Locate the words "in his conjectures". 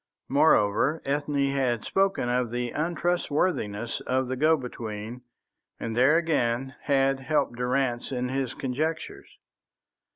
8.11-9.29